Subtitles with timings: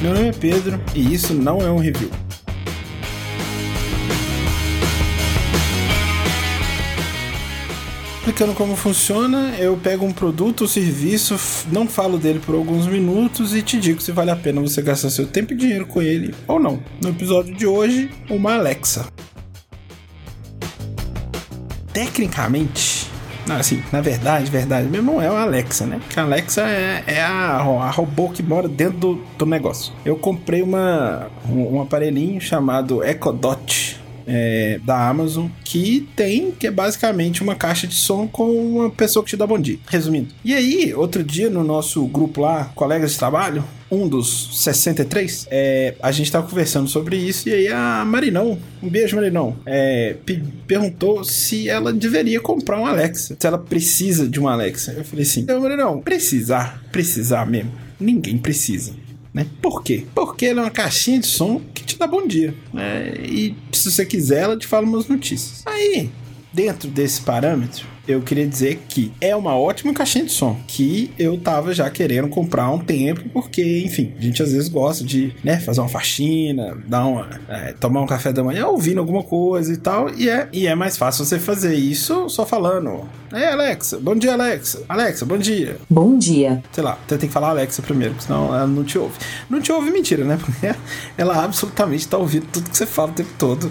[0.00, 2.10] Meu nome é Pedro e isso não é um review.
[8.18, 11.36] Explicando como funciona, eu pego um produto ou serviço,
[11.72, 15.10] não falo dele por alguns minutos e te digo se vale a pena você gastar
[15.10, 16.80] seu tempo e dinheiro com ele ou não.
[17.00, 19.08] No episódio de hoje, uma Alexa.
[21.92, 23.10] Tecnicamente,
[23.50, 25.98] assim, na verdade, verdade mesmo, é uma Alexa, né?
[25.98, 29.92] Porque a Alexa é, é a, a, robô que mora dentro do, do negócio.
[30.04, 36.66] Eu comprei uma, um, um aparelhinho chamado Echo Dot é, da Amazon que tem, que
[36.66, 39.78] é basicamente uma caixa de som com uma pessoa que te dá bom dia.
[39.86, 40.28] Resumindo.
[40.44, 45.94] E aí, outro dia no nosso grupo lá, colegas de trabalho, um dos 63, é,
[46.02, 50.16] a gente tava conversando sobre isso e aí a Marinão, um beijo Marinão, é,
[50.66, 54.92] perguntou se ela deveria comprar uma Alexa, se ela precisa de uma Alexa.
[54.92, 58.94] Eu falei assim, então Marinão, precisar, precisar mesmo, ninguém precisa
[59.32, 59.46] né?
[59.60, 60.06] Por quê?
[60.14, 62.54] Porque ela é uma caixinha de som que te dá bom dia.
[62.72, 63.14] Né?
[63.22, 65.62] E se você quiser, ela te fala umas notícias.
[65.66, 66.10] Aí,
[66.52, 71.38] dentro desse parâmetro, eu queria dizer que é uma ótima caixinha de som que eu
[71.38, 75.34] tava já querendo comprar há um tempo, porque, enfim, a gente às vezes gosta de,
[75.42, 79.72] né, fazer uma faxina, dar uma, é, tomar um café da manhã ouvindo alguma coisa
[79.72, 83.08] e tal, e é, e é mais fácil você fazer isso só falando.
[83.32, 84.82] É, Alexa, bom dia, Alexa.
[84.88, 85.76] Alexa, bom dia.
[85.88, 86.62] Bom dia.
[86.72, 89.14] Sei lá, você tem que falar Alexa primeiro, senão ela não te ouve.
[89.48, 90.38] Não te ouve mentira, né?
[90.42, 90.74] Porque
[91.16, 93.70] ela absolutamente tá ouvindo tudo que você fala o tempo todo.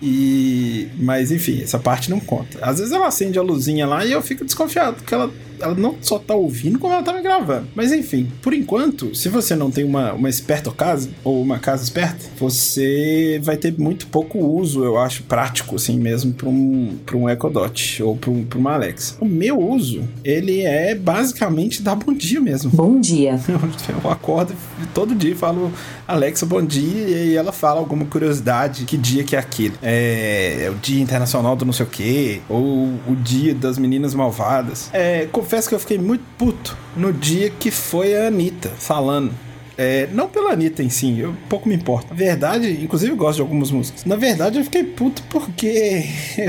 [0.00, 0.88] E.
[0.98, 2.58] Mas enfim, essa parte não conta.
[2.62, 5.30] Às vezes ela acende a luzinha lá e eu fico desconfiado, porque ela
[5.60, 7.68] ela não só tá ouvindo, como ela tá me gravando.
[7.74, 11.82] Mas enfim, por enquanto, se você não tem uma, uma esperta casa, ou uma casa
[11.82, 17.16] esperta, você vai ter muito pouco uso, eu acho, prático, assim mesmo, para um, pra
[17.16, 19.16] um Echo Dot ou para um, pra uma Alexa.
[19.20, 22.70] O meu uso, ele é basicamente dar bom dia mesmo.
[22.70, 23.38] Bom dia.
[23.88, 24.54] Eu acordo
[24.94, 25.72] todo dia e falo,
[26.06, 29.74] Alexa, bom dia, e ela fala alguma curiosidade, que dia que é aquele.
[29.82, 34.14] É, é o Dia Internacional do não sei o quê, ou o Dia das Meninas
[34.14, 34.90] Malvadas.
[34.92, 39.32] É, confesso que eu fiquei muito puto no dia que foi a Anitta falando
[39.78, 42.08] é, não pela Anitta em si, eu pouco me importa.
[42.10, 44.04] Na verdade, inclusive eu gosto de algumas músicas.
[44.04, 46.04] Na verdade, eu fiquei puto porque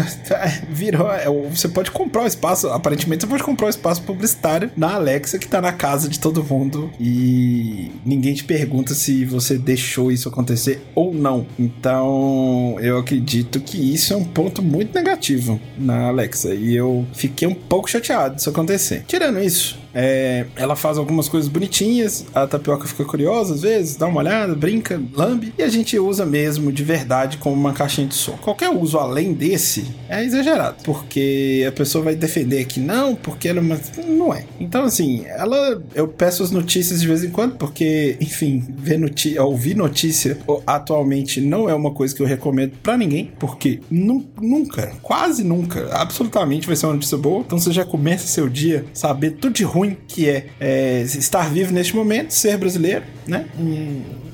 [0.68, 1.12] virou.
[1.12, 5.38] É, você pode comprar o espaço, aparentemente, você pode comprar o espaço publicitário na Alexa
[5.38, 10.28] que tá na casa de todo mundo e ninguém te pergunta se você deixou isso
[10.28, 11.46] acontecer ou não.
[11.58, 17.48] Então, eu acredito que isso é um ponto muito negativo na Alexa e eu fiquei
[17.48, 19.04] um pouco chateado disso acontecer.
[19.08, 24.08] Tirando isso, é, ela faz algumas coisas bonitinhas, a tapioca fica curiosa às vezes, dá
[24.08, 28.16] uma olhada, brinca, lambe, e a gente usa mesmo de verdade como uma caixinha de
[28.16, 28.38] som.
[28.38, 33.60] Qualquer uso além desse é exagerado, porque a pessoa vai defender que não, porque ela
[33.60, 33.80] é uma...
[34.08, 34.46] não é.
[34.60, 39.44] Então, assim, ela eu peço as notícias de vez em quando, porque, enfim, ver notícia,
[39.44, 44.94] ouvir notícia atualmente não é uma coisa que eu recomendo para ninguém, porque nu nunca,
[45.02, 47.42] quase nunca, absolutamente vai ser uma notícia boa.
[47.46, 51.50] Então você já começa seu dia saber tudo de ruim ruim que é, é estar
[51.50, 53.46] vivo neste momento, ser brasileiro, né?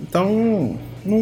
[0.02, 1.22] Então, não,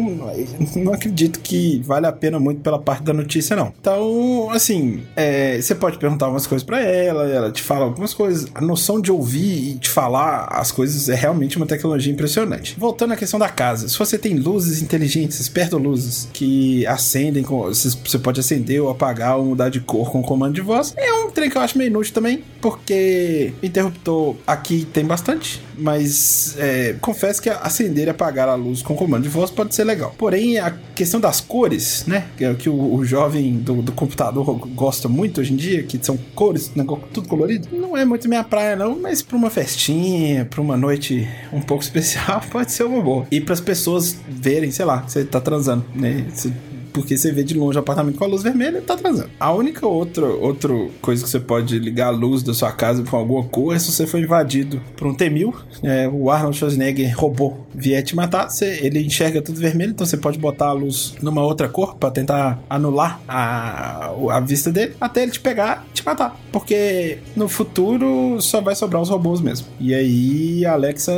[0.76, 3.72] não acredito que vale a pena muito pela parte da notícia, não.
[3.80, 8.48] Então, assim, é, você pode perguntar algumas coisas para ela, ela te fala algumas coisas.
[8.54, 12.76] A noção de ouvir e de falar as coisas é realmente uma tecnologia impressionante.
[12.78, 17.62] Voltando à questão da casa, se você tem luzes inteligentes, esperto luzes, que acendem, com,
[17.64, 21.30] você pode acender ou apagar ou mudar de cor com comando de voz, é um
[21.30, 27.42] trem que eu acho meio inútil também, porque interruptor aqui tem bastante, mas é, confesso
[27.42, 30.14] que acender e apagar a luz com comando de voz pode ser legal.
[30.16, 32.26] Porém, a questão das cores, né?
[32.36, 35.98] Que, é que o, o jovem do, do, computador gosta muito hoje em dia, que
[36.02, 40.44] são cores, né, tudo colorido, não é muito minha praia, não, mas pra uma festinha,
[40.44, 43.26] pra uma noite um pouco especial, pode ser uma boa.
[43.30, 46.26] E para as pessoas verem, sei lá, você tá transando, né?
[46.32, 46.52] Você
[46.94, 49.30] porque você vê de longe o apartamento com a luz vermelha e tá atrasando.
[49.38, 53.16] A única outra, outra coisa que você pode ligar a luz da sua casa com
[53.16, 55.52] alguma cor é se você for invadido por um T-1000,
[55.82, 60.16] é, o Arnold Schwarzenegger robô vier te matar, você, ele enxerga tudo vermelho, então você
[60.16, 65.24] pode botar a luz numa outra cor para tentar anular a, a vista dele, até
[65.24, 66.38] ele te pegar e te matar.
[66.52, 69.66] Porque no futuro só vai sobrar os robôs mesmo.
[69.80, 71.12] E aí, Alexa.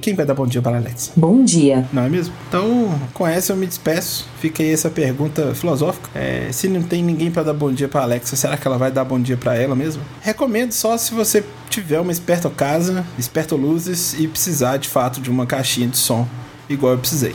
[0.00, 1.12] Quem vai dar bom dia para a Alexa?
[1.16, 1.86] Bom dia.
[1.92, 2.34] Não é mesmo?
[2.48, 4.26] Então, com essa eu me despeço.
[4.40, 6.08] Fica aí essa pergunta filosófica.
[6.14, 8.90] É, se não tem ninguém para dar bom dia para Alexa, será que ela vai
[8.90, 10.02] dar bom dia para ela mesmo?
[10.22, 15.30] Recomendo só se você tiver uma esperta casa, esperta luzes e precisar de fato de
[15.30, 16.26] uma caixinha de som
[16.70, 17.34] igual eu precisei.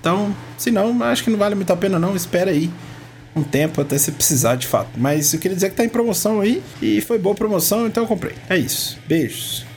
[0.00, 2.68] Então, se não, acho que não vale muito a pena não, espera aí
[3.36, 4.90] um tempo até você precisar de fato.
[4.96, 8.08] Mas eu queria dizer que tá em promoção aí e foi boa promoção, então eu
[8.08, 8.34] comprei.
[8.48, 8.98] É isso.
[9.06, 9.69] Beijos.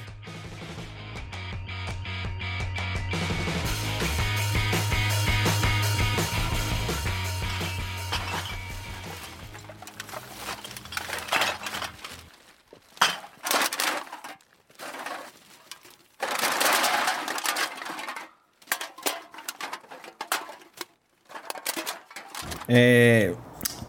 [22.68, 23.34] É,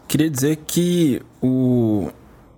[0.07, 2.09] queria dizer que o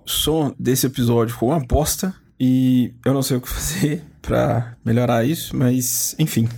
[0.04, 5.24] som desse episódio ficou uma bosta e eu não sei o que fazer para melhorar
[5.24, 6.48] isso, mas enfim.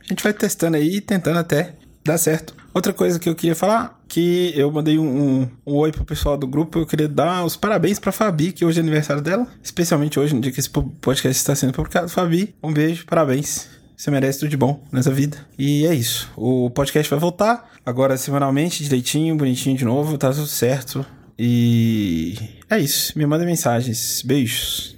[0.00, 1.74] A gente vai testando aí, tentando até
[2.04, 2.54] dar certo.
[2.74, 6.36] Outra coisa que eu queria falar, que eu mandei um, um, um oi pro pessoal
[6.36, 10.18] do grupo, eu queria dar os parabéns pra Fabi, que hoje é aniversário dela, especialmente
[10.18, 12.08] hoje, no dia que esse podcast está sendo publicado.
[12.08, 13.68] Fabi, um beijo, parabéns.
[14.02, 15.36] Você merece tudo de bom nessa vida.
[15.56, 16.28] E é isso.
[16.36, 21.06] O podcast vai voltar agora semanalmente, direitinho, bonitinho de novo, tá tudo certo.
[21.38, 22.36] E
[22.68, 23.16] é isso.
[23.16, 24.20] Me manda mensagens.
[24.22, 24.96] Beijos.